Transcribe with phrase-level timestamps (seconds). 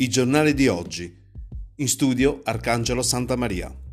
[0.00, 1.12] I giornali di oggi.
[1.78, 3.87] In studio Arcangelo Santa Maria.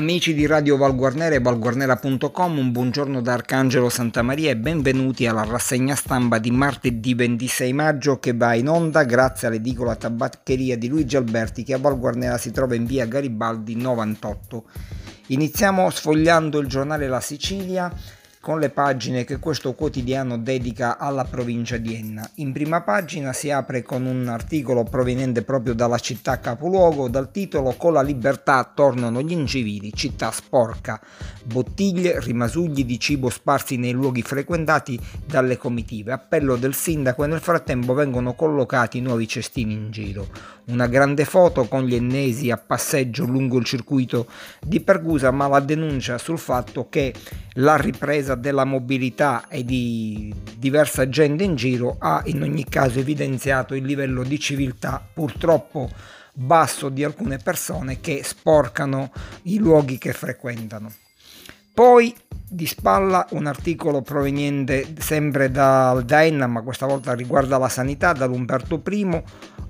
[0.00, 5.94] Amici di Radio Valguarnera e valguarnera.com, un buongiorno da Arcangelo Santamaria e benvenuti alla rassegna
[5.94, 11.64] stampa di martedì 26 maggio che va in onda grazie all'edicola tabaccheria di Luigi Alberti
[11.64, 14.64] che a Valguarnera si trova in via Garibaldi 98.
[15.26, 17.92] Iniziamo sfogliando il giornale La Sicilia
[18.42, 22.26] con le pagine che questo quotidiano dedica alla provincia di Enna.
[22.36, 27.74] In prima pagina si apre con un articolo proveniente proprio dalla città capoluogo dal titolo
[27.76, 30.98] Con la libertà tornano gli incivili, città sporca,
[31.44, 36.12] bottiglie, rimasugli di cibo sparsi nei luoghi frequentati dalle comitive.
[36.12, 40.28] Appello del sindaco e nel frattempo vengono collocati nuovi cestini in giro.
[40.66, 44.26] Una grande foto con gli ennesi a passeggio lungo il circuito
[44.60, 47.12] di Pergusa, ma la denuncia sul fatto che
[47.54, 53.74] la ripresa della mobilità e di diversa gente in giro ha in ogni caso evidenziato
[53.74, 55.90] il livello di civiltà purtroppo
[56.32, 60.92] basso di alcune persone che sporcano i luoghi che frequentano.
[62.00, 62.16] Poi
[62.48, 68.82] di spalla un articolo proveniente sempre dal Daenna, ma questa volta riguarda la sanità, dall'Umberto
[68.88, 69.22] I,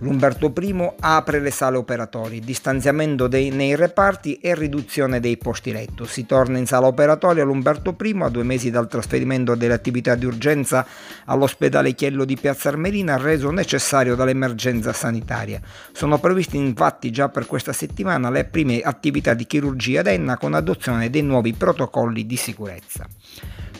[0.02, 6.06] L'Umberto I apre le sale operatorie, distanziamento dei, nei reparti e riduzione dei posti letto.
[6.06, 10.24] Si torna in sala operatoria l'Umberto I a due mesi dal trasferimento delle attività di
[10.24, 10.86] urgenza
[11.26, 15.60] all'ospedale Chiello di Piazza Armerina reso necessario dall'emergenza sanitaria.
[15.92, 20.54] Sono previste infatti già per questa settimana le prime attività di chirurgia ad Enna con
[20.54, 23.06] adozione dei nuovi protocolli di sicurezza.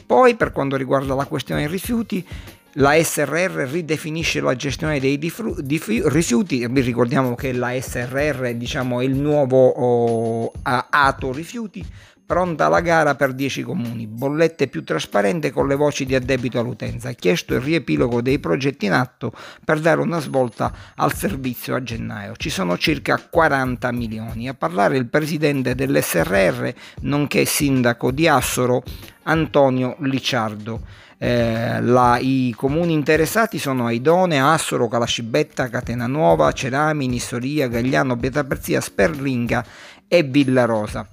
[0.07, 2.27] Poi per quanto riguarda la questione rifiuti,
[2.75, 9.01] la SRR ridefinisce la gestione dei difru- dif- rifiuti, vi ricordiamo che la SRR diciamo,
[9.01, 11.85] è il nuovo oh, ATO rifiuti,
[12.31, 17.11] pronta la gara per 10 comuni, bollette più trasparente con le voci di addebito all'utenza,
[17.11, 19.33] chiesto il riepilogo dei progetti in atto
[19.65, 22.37] per dare una svolta al servizio a gennaio.
[22.37, 24.49] Ci sono circa 40 milioni.
[24.49, 28.85] A parlare il presidente dell'SRR, nonché sindaco di Assoro,
[29.25, 30.83] Antonio Licciardo.
[31.19, 38.81] Eh, la, I comuni interessati sono Aidone, Assoro, Calascibetta, Catena Nuova, Cerami, Nissoria, Gagliano, Pietraperzia,
[38.81, 39.65] Sperlinga
[40.07, 41.09] e Villarosa.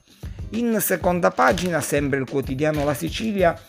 [0.52, 3.60] In seconda pagina, sempre il quotidiano La Sicilia,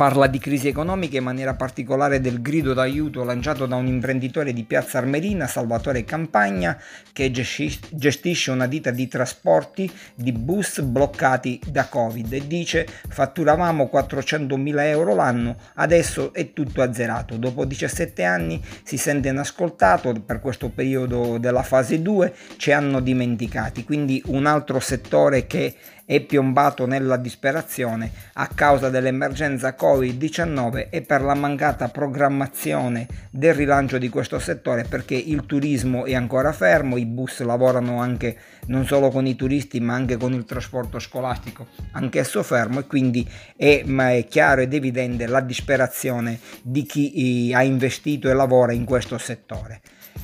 [0.00, 4.64] Parla di crisi economica in maniera particolare del grido d'aiuto lanciato da un imprenditore di
[4.64, 6.80] Piazza Armerina, Salvatore Campagna,
[7.12, 14.80] che gestisce una ditta di trasporti di bus bloccati da Covid e dice fatturavamo 400.000
[14.84, 17.36] euro l'anno, adesso è tutto azzerato.
[17.36, 23.84] Dopo 17 anni si sente inascoltato per questo periodo della fase 2, ci hanno dimenticati,
[23.84, 25.74] quindi un altro settore che
[26.10, 33.96] è piombato nella disperazione a causa dell'emergenza Covid-19 e per la mancata programmazione del rilancio
[33.96, 39.10] di questo settore perché il turismo è ancora fermo, i bus lavorano anche non solo
[39.10, 44.26] con i turisti ma anche con il trasporto scolastico, anch'esso fermo e quindi è, è
[44.28, 49.80] chiaro ed evidente la disperazione di chi eh, ha investito e lavora in questo settore.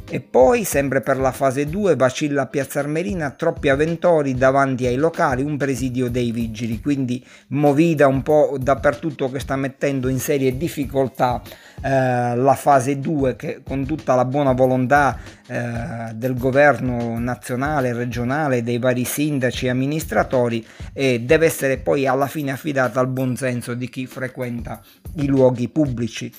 [0.08, 4.94] E poi, sempre per la fase 2, vacilla a Piazza Armerina, troppi avventori davanti ai
[4.94, 10.56] locali, un presidio dei vigili, quindi movida un po' dappertutto che sta mettendo in serie
[10.56, 11.42] difficoltà
[11.82, 18.62] eh, la fase 2 che con tutta la buona volontà eh, del governo nazionale, regionale,
[18.62, 23.74] dei vari sindaci e amministratori eh, deve essere poi alla fine affidata al buon senso
[23.74, 24.80] di chi frequenta
[25.16, 26.32] i luoghi pubblici.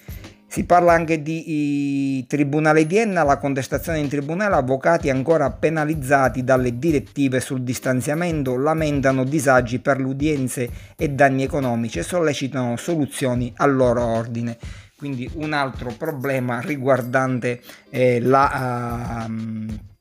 [0.58, 6.80] Si parla anche di Tribunale di Enna, la contestazione in tribunale, avvocati ancora penalizzati dalle
[6.80, 13.76] direttive sul distanziamento lamentano disagi per le udienze e danni economici e sollecitano soluzioni al
[13.76, 14.58] loro ordine.
[14.98, 19.28] Quindi un altro problema riguardante eh, la...
[19.30, 19.96] Uh,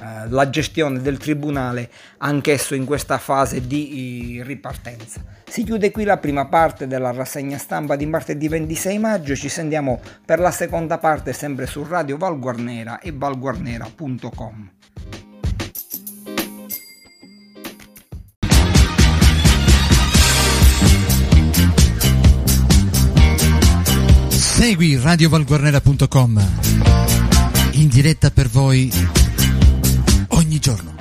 [0.00, 5.22] eh, la gestione del tribunale anch'esso in questa fase di ripartenza.
[5.46, 10.00] Si chiude qui la prima parte della rassegna stampa di martedì 26 maggio, ci sentiamo
[10.24, 14.70] per la seconda parte sempre su Radio Valguarnera e valguarnera.com.
[24.28, 26.62] Segui radiovalguarnera.com
[27.72, 28.90] in diretta per voi
[30.54, 30.92] ogni giorno.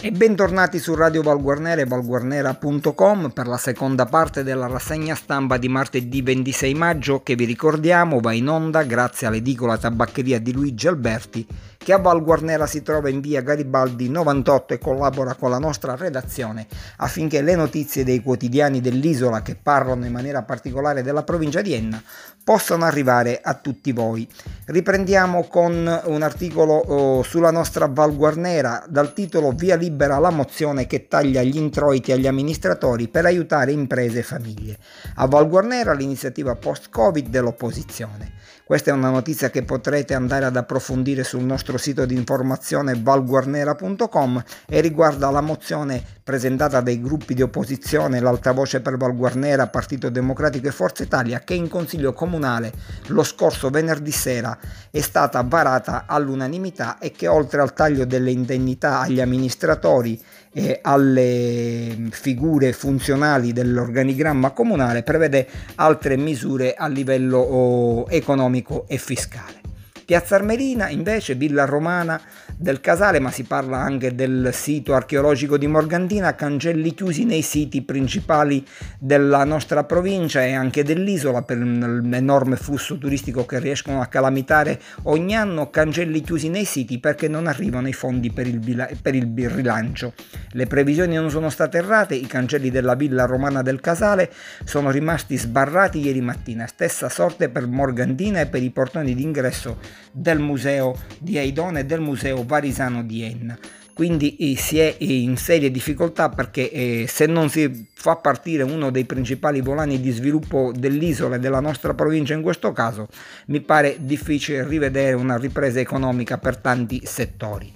[0.00, 5.68] E bentornati su Radio Valguarnera e valguarnera.com per la seconda parte della rassegna stampa di
[5.70, 11.46] martedì 26 maggio che vi ricordiamo va in onda grazie all'edicola tabaccheria di Luigi Alberti
[11.84, 15.94] che a Val Guarnera si trova in via Garibaldi 98 e collabora con la nostra
[15.94, 16.66] redazione
[16.96, 22.02] affinché le notizie dei quotidiani dell'isola che parlano in maniera particolare della provincia di Enna
[22.42, 24.26] possano arrivare a tutti voi.
[24.64, 30.86] Riprendiamo con un articolo oh, sulla nostra Val Guarnera dal titolo Via libera la mozione
[30.86, 34.78] che taglia gli introiti agli amministratori per aiutare imprese e famiglie.
[35.16, 38.32] A Val Guarnera l'iniziativa post-Covid dell'opposizione.
[38.66, 44.42] Questa è una notizia che potrete andare ad approfondire sul nostro sito di informazione valguarnera.com
[44.66, 50.66] e riguarda la mozione presentata dai gruppi di opposizione, l'alta voce per Valguarnera, Partito Democratico
[50.66, 52.72] e Forza Italia, che in Consiglio Comunale
[53.08, 54.58] lo scorso venerdì sera
[54.90, 60.18] è stata varata all'unanimità e che oltre al taglio delle indennità agli amministratori
[60.54, 69.63] e alle figure funzionali dell'organigramma comunale prevede altre misure a livello oh, economico e fiscale.
[70.04, 72.20] Piazza Armerina invece, Villa Romana
[72.56, 77.82] del Casale, ma si parla anche del sito archeologico di Morgantina, cancelli chiusi nei siti
[77.82, 78.64] principali
[78.98, 85.34] della nostra provincia e anche dell'isola per l'enorme flusso turistico che riescono a calamitare ogni
[85.34, 88.60] anno, cancelli chiusi nei siti perché non arrivano i fondi per il,
[89.00, 90.12] per il rilancio.
[90.50, 94.30] Le previsioni non sono state errate, i cancelli della Villa Romana del Casale
[94.64, 100.38] sono rimasti sbarrati ieri mattina, stessa sorte per Morgantina e per i portoni d'ingresso del
[100.38, 103.58] museo di Aidone e del museo varisano di Enna.
[103.94, 108.90] Quindi eh, si è in serie difficoltà perché eh, se non si fa partire uno
[108.90, 113.06] dei principali volani di sviluppo dell'isola e della nostra provincia in questo caso,
[113.46, 117.72] mi pare difficile rivedere una ripresa economica per tanti settori.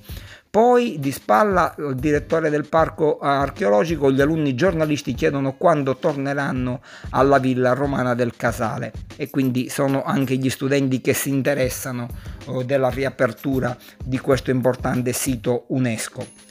[0.51, 6.81] Poi di spalla il direttore del parco archeologico, gli alunni giornalisti chiedono quando torneranno
[7.11, 12.09] alla villa romana del Casale e quindi sono anche gli studenti che si interessano
[12.47, 16.48] oh, della riapertura di questo importante sito UNESCO.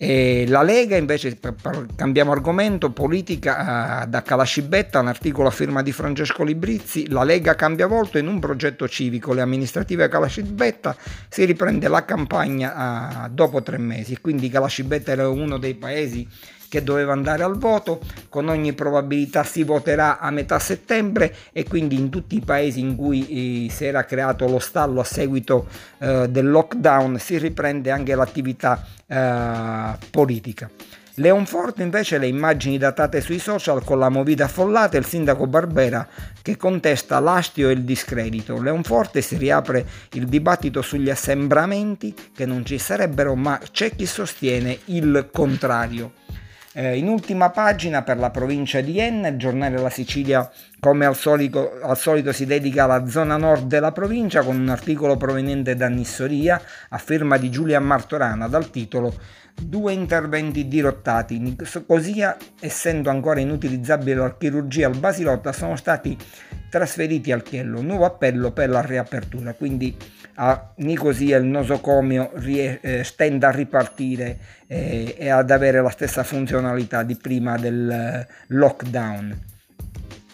[0.00, 5.50] E la Lega invece, per, per, cambiamo argomento, politica uh, da Calascibetta, un articolo a
[5.50, 10.08] firma di Francesco Librizzi, la Lega cambia volto in un progetto civico, le amministrative a
[10.08, 10.94] Calascibetta
[11.28, 16.24] si riprende la campagna uh, dopo tre mesi, quindi Calascibetta era uno dei paesi
[16.68, 21.96] che doveva andare al voto, con ogni probabilità si voterà a metà settembre e quindi
[21.96, 25.66] in tutti i paesi in cui eh, si era creato lo stallo a seguito
[25.98, 30.70] eh, del lockdown si riprende anche l'attività eh, politica.
[31.18, 36.06] Leonforte invece le immagini datate sui social con la movida affollata e il sindaco Barbera
[36.40, 38.60] che contesta l'astio e il discredito.
[38.60, 44.78] Leonforte si riapre il dibattito sugli assembramenti che non ci sarebbero ma c'è chi sostiene
[44.86, 46.12] il contrario.
[46.72, 50.48] Eh, in ultima pagina per la provincia di Enna, il giornale La Sicilia
[50.78, 55.16] come al solito, al solito, si dedica alla zona nord della provincia con un articolo
[55.16, 56.60] proveniente da Nissoria
[56.90, 59.14] a firma di Giulia Martorana dal titolo
[59.60, 61.40] Due interventi dirottati.
[61.40, 66.16] Nicosia, essendo ancora inutilizzabile la chirurgia al Basilotta, sono stati
[66.70, 67.82] trasferiti al Chiello.
[67.82, 69.54] Nuovo appello per la riapertura.
[69.54, 69.96] Quindi
[70.40, 77.02] a Nicosia il nosocomio eh, stenta a ripartire eh, e ad avere la stessa funzionalità
[77.02, 79.47] di prima del eh, lockdown.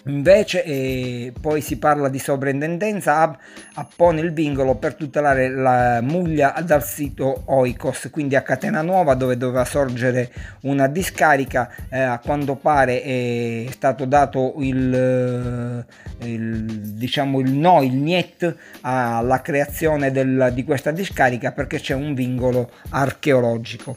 [0.06, 3.38] Invece eh, poi si parla di sovrintendenza,
[3.74, 9.38] appone il vincolo per tutelare la Muglia dal sito Oikos, quindi a Catena Nuova dove
[9.38, 10.30] doveva sorgere
[10.62, 15.86] una discarica, eh, a quanto pare è stato dato il,
[16.18, 21.94] eh, il, diciamo il no, il niet alla creazione del, di questa discarica perché c'è
[21.94, 23.96] un vincolo archeologico.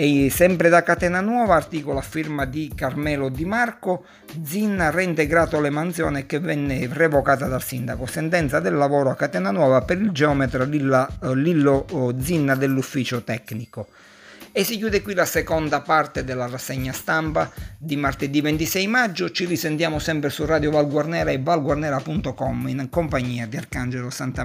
[0.00, 4.04] E sempre da Catena Nuova, articolo a firma di Carmelo Di Marco,
[4.44, 8.06] Zin ha reintegrato le mansioni che venne revocata dal sindaco.
[8.06, 13.88] Sentenza del lavoro a Catena Nuova per il geometra eh, Lillo oh, Zinna dell'ufficio tecnico.
[14.52, 19.32] E si chiude qui la seconda parte della rassegna stampa di martedì 26 maggio.
[19.32, 24.44] Ci risentiamo sempre su Radio Valguarnera e valguarnera.com in compagnia di Arcangelo Santa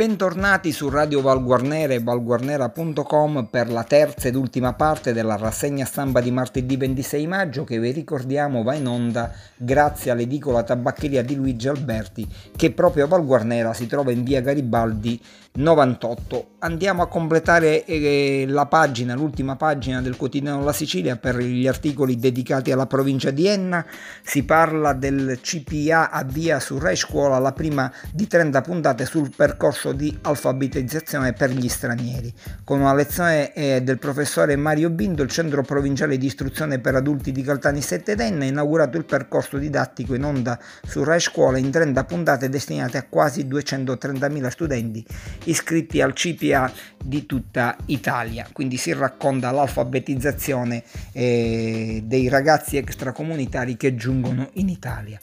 [0.00, 6.22] Bentornati su Radio Valguarnera e valguarnera.com per la terza ed ultima parte della rassegna stampa
[6.22, 11.68] di martedì 26 maggio che vi ricordiamo va in onda grazie all'edicola tabaccheria di Luigi
[11.68, 12.26] Alberti
[12.56, 15.20] che proprio a Valguarnera si trova in via Garibaldi
[15.52, 16.50] 98.
[16.60, 22.16] Andiamo a completare eh, la pagina, l'ultima pagina del quotidiano La Sicilia per gli articoli
[22.16, 23.84] dedicati alla provincia di Enna.
[24.22, 29.89] Si parla del CPA avvia su Rai Scuola la prima di 30 puntate sul percorso
[29.92, 32.32] di alfabetizzazione per gli stranieri.
[32.64, 37.32] Con una lezione eh, del professore Mario Bindo, il Centro Provinciale di Istruzione per Adulti
[37.32, 41.70] di Caltani 7 Enna ha inaugurato il percorso didattico in onda su Rai Scuola in
[41.70, 45.04] 30 puntate destinate a quasi 230.000 studenti
[45.44, 48.46] iscritti al CPA di tutta Italia.
[48.52, 50.82] Quindi si racconta l'alfabetizzazione
[51.12, 55.18] eh, dei ragazzi extracomunitari che giungono in Italia.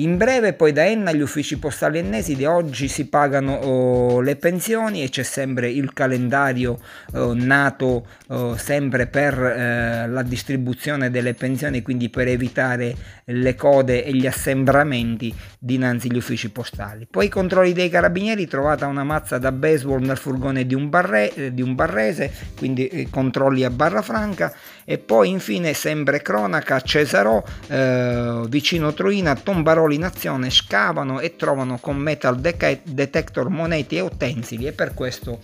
[0.00, 4.36] In breve poi da Enna gli uffici postali ennesi di oggi si pagano oh, le
[4.36, 6.78] pensioni e c'è sempre il calendario
[7.12, 12.94] oh, nato oh, sempre per eh, la distribuzione delle pensioni, quindi per evitare
[13.26, 17.06] le code e gli assembramenti dinanzi agli uffici postali.
[17.10, 21.34] Poi i controlli dei carabinieri, trovata una mazza da baseball nel furgone di un, barre,
[21.34, 24.50] eh, di un barrese, quindi eh, controlli a Barra Franca
[24.90, 31.78] e poi infine sempre cronaca Cesarò eh, vicino Troina tombaroli in azione scavano e trovano
[31.78, 35.38] con metal detector moneti e utensili e per questo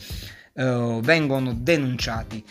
[0.52, 2.44] eh, vengono denunciati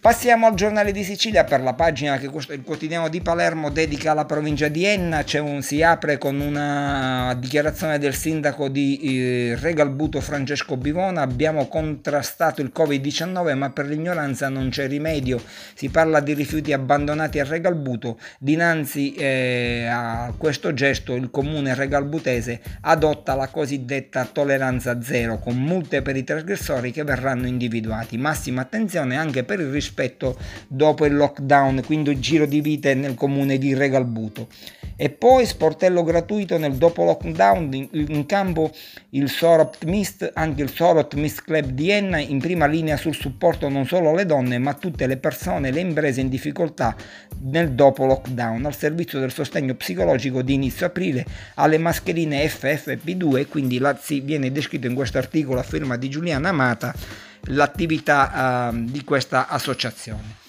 [0.00, 4.24] Passiamo al giornale di Sicilia per la pagina che il quotidiano di Palermo dedica alla
[4.24, 10.78] provincia di Enna, un, si apre con una dichiarazione del sindaco di eh, Regalbuto Francesco
[10.78, 15.38] Bivona, abbiamo contrastato il Covid-19 ma per l'ignoranza non c'è rimedio,
[15.74, 22.62] si parla di rifiuti abbandonati a Regalbuto, dinanzi eh, a questo gesto il comune regalbutese
[22.80, 29.18] adotta la cosiddetta tolleranza zero con multe per i trasgressori che verranno individuati, massima attenzione
[29.18, 30.36] anche per il rispetto rispetto
[30.68, 34.46] dopo il lockdown, quindi giro di vite nel comune di Regalbuto.
[34.96, 38.70] E poi sportello gratuito nel dopo lockdown in, campo
[39.10, 43.68] il Soro Optimist, anche il Soro Optimist Club di Enna in prima linea sul supporto
[43.70, 46.94] non solo alle donne ma a tutte le persone le imprese in difficoltà
[47.44, 53.78] nel dopo lockdown al servizio del sostegno psicologico di inizio aprile alle mascherine FFP2 quindi
[53.78, 56.94] la, si viene descritto in questo articolo a firma di Giuliana Amata
[57.44, 60.40] l'attività uh, di questa associazione.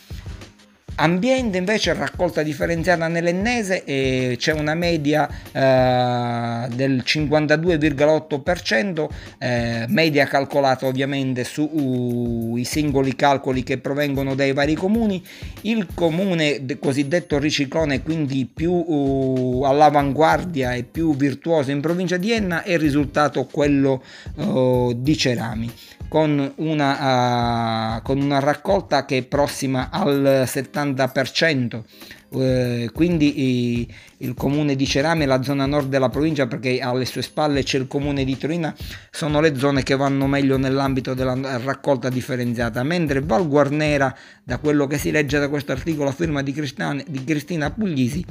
[0.95, 9.07] Ambiente invece raccolta differenziata nell'ennese e c'è una media eh, del 52,8%,
[9.39, 15.25] eh, media calcolata ovviamente sui uh, singoli calcoli che provengono dai vari comuni.
[15.61, 22.61] Il comune cosiddetto riciclone, quindi più uh, all'avanguardia e più virtuoso in provincia di Enna,
[22.61, 24.03] è risultato quello
[24.35, 25.73] uh, di Cerami
[26.11, 31.83] con una, uh, con una raccolta che è prossima al 70%.
[32.31, 37.21] Uh, quindi i, il comune di Cerame, la zona nord della provincia, perché alle sue
[37.21, 38.73] spalle c'è il comune di Torino,
[39.09, 44.13] sono le zone che vanno meglio nell'ambito della raccolta differenziata, mentre Val Guarnera,
[44.43, 48.25] da quello che si legge da questo articolo a firma di Cristina, di Cristina Puglisi,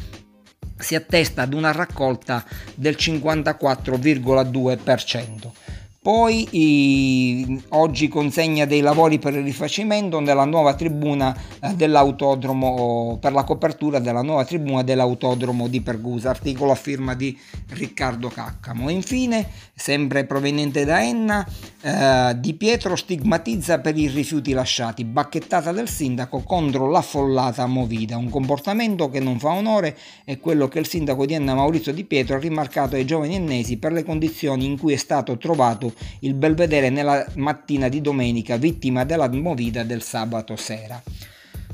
[0.76, 2.44] si attesta ad una raccolta
[2.74, 5.69] del 54,2%.
[6.02, 13.32] Poi i, oggi consegna dei lavori per il rifacimento della nuova tribuna eh, dell'autodromo per
[13.32, 17.38] la copertura della nuova tribuna dell'autodromo di Pergusa, articolo a firma di
[17.68, 18.88] Riccardo Caccamo.
[18.88, 21.46] Infine, sempre proveniente da Enna,
[21.82, 28.30] eh, Di Pietro stigmatizza per i rifiuti lasciati, bacchettata del sindaco contro l'affollata Movida, un
[28.30, 32.36] comportamento che non fa onore è quello che il sindaco di Enna Maurizio Di Pietro
[32.36, 35.88] ha rimarcato ai giovani ennesi per le condizioni in cui è stato trovato
[36.20, 41.00] il Belvedere nella mattina di domenica, vittima della movida del sabato sera.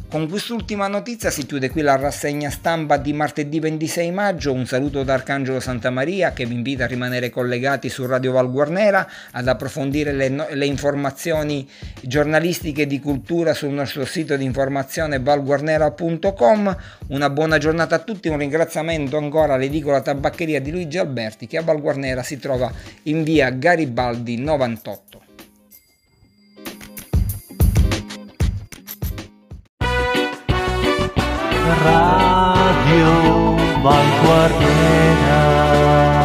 [0.09, 4.53] Con quest'ultima notizia si chiude qui la rassegna stampa di martedì 26 maggio.
[4.53, 8.49] Un saluto da Arcangelo Santa Maria che vi invita a rimanere collegati su Radio Val
[8.49, 11.69] Guarnera ad approfondire le, le informazioni
[12.01, 16.77] giornalistiche di cultura sul nostro sito di informazione valguarnera.com.
[17.09, 21.63] Una buona giornata a tutti, un ringraziamento ancora all'edicola tabaccheria di Luigi Alberti che a
[21.63, 22.73] Val Guarnera si trova
[23.03, 25.25] in via Garibaldi 98.
[31.67, 36.16] Radio Vanguardera.